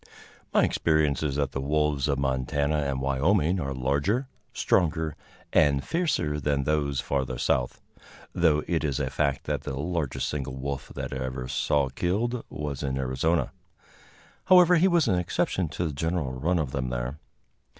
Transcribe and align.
]My 0.55 0.63
experience 0.63 1.21
is 1.21 1.35
that 1.35 1.51
the 1.51 1.61
wolves 1.61 2.07
of 2.07 2.17
Montana 2.17 2.77
and 2.77 2.99
Wyoming 3.01 3.59
are 3.59 3.71
larger, 3.71 4.27
stronger 4.51 5.15
and 5.53 5.83
fiercer 5.85 6.39
than 6.39 6.63
those 6.63 6.99
further 6.99 7.37
south, 7.37 7.83
though 8.33 8.63
it 8.67 8.83
is 8.83 8.99
a 8.99 9.11
fact 9.11 9.43
that 9.43 9.61
the 9.61 9.77
largest 9.79 10.27
single 10.27 10.55
wolf 10.57 10.91
that 10.95 11.13
I 11.13 11.23
ever 11.23 11.47
saw 11.47 11.89
killed 11.89 12.43
was 12.49 12.81
in 12.81 12.97
Arizona. 12.97 13.51
However, 14.45 14.77
he 14.77 14.87
was 14.87 15.07
an 15.07 15.19
exception 15.19 15.69
to 15.69 15.85
the 15.85 15.93
general 15.93 16.31
run 16.33 16.57
of 16.57 16.71
them 16.71 16.89
there. 16.89 17.19